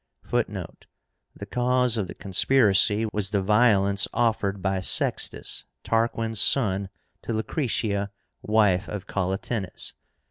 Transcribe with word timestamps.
(Footnote: 0.23 0.87
The 1.35 1.45
cause 1.45 1.95
of 1.95 2.07
the 2.07 2.15
conspiracy 2.15 3.05
was 3.13 3.29
the 3.29 3.39
violence 3.43 4.07
offered 4.15 4.59
by 4.59 4.79
Sextus, 4.79 5.65
Tarquin's 5.83 6.39
son, 6.41 6.89
to 7.21 7.33
Lucretia, 7.33 8.09
wife 8.41 8.87
of 8.89 9.05
Collatínus. 9.05 9.93